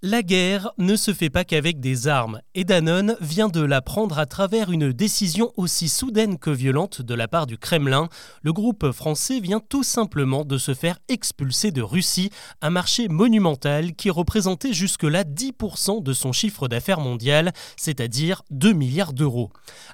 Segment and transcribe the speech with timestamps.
[0.00, 4.26] La guerre ne se fait pas qu'avec des armes, et Danone vient de l'apprendre à
[4.26, 8.08] travers une décision aussi soudaine que violente de la part du Kremlin.
[8.42, 12.30] Le groupe français vient tout simplement de se faire expulser de Russie,
[12.62, 19.12] un marché monumental qui représentait jusque-là 10% de son chiffre d'affaires mondial, c'est-à-dire 2 milliards
[19.12, 19.50] d'euros.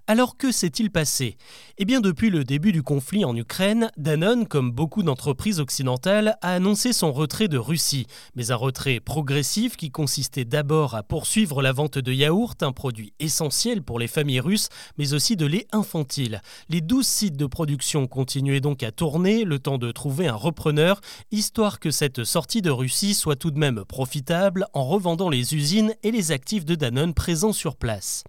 [0.06, 1.38] Alors que s'est-il passé?
[1.78, 6.52] Eh bien depuis le début du conflit en Ukraine, Danone, comme beaucoup d'entreprises occidentales, a
[6.52, 11.70] annoncé son retrait de Russie, mais un retrait progressif qui consistait d'abord à poursuivre la
[11.70, 16.42] vente de yaourt, un produit essentiel pour les familles russes, mais aussi de lait infantile.
[16.68, 21.00] Les 12 sites de production continuaient donc à tourner, le temps de trouver un repreneur,
[21.30, 25.94] histoire que cette sortie de Russie soit tout de même profitable en revendant les usines
[26.02, 28.24] et les actifs de Danone présents sur place.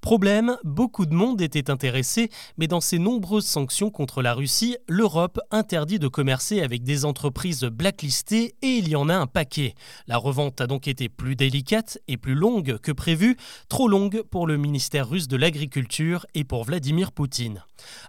[0.00, 5.38] Problème, beaucoup de monde était intéressé, mais dans ces nombreuses sanctions contre la Russie, l'Europe
[5.50, 9.74] interdit de commercer avec des entreprises blacklistées et il y en a un paquet.
[10.06, 13.36] La revente a donc été plus délicate et plus longue que prévu,
[13.68, 17.62] trop longue pour le ministère russe de l'Agriculture et pour Vladimir Poutine.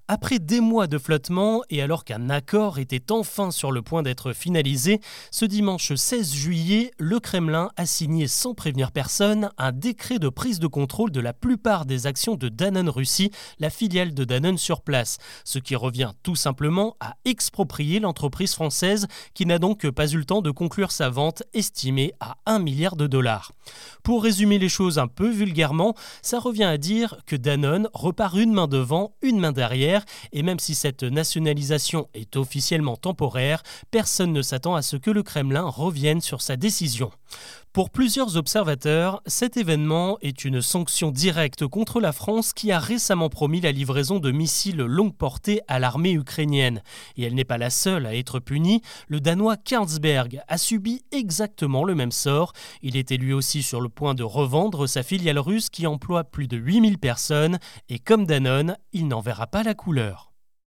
[0.07, 4.33] Après des mois de flottement et alors qu'un accord était enfin sur le point d'être
[4.33, 4.99] finalisé,
[5.31, 10.59] ce dimanche 16 juillet, le Kremlin a signé sans prévenir personne un décret de prise
[10.59, 14.81] de contrôle de la plupart des actions de Danone Russie, la filiale de Danone sur
[14.81, 20.17] place, ce qui revient tout simplement à exproprier l'entreprise française qui n'a donc pas eu
[20.17, 23.51] le temps de conclure sa vente estimée à 1 milliard de dollars.
[24.03, 28.53] Pour résumer les choses un peu vulgairement, ça revient à dire que Danone repart une
[28.53, 34.41] main devant, une main derrière, et même si cette nationalisation est officiellement temporaire, personne ne
[34.41, 37.11] s'attend à ce que le Kremlin revienne sur sa décision.
[37.73, 43.29] Pour plusieurs observateurs, cet événement est une sanction directe contre la France qui a récemment
[43.29, 46.83] promis la livraison de missiles longue portée à l'armée ukrainienne.
[47.15, 48.81] Et elle n'est pas la seule à être punie.
[49.07, 52.51] Le Danois Carlsberg a subi exactement le même sort.
[52.81, 56.47] Il était lui aussi sur le point de revendre sa filiale russe qui emploie plus
[56.47, 57.59] de 8000 personnes.
[57.89, 60.30] Et comme Danone, il n'en verra pas la couleur.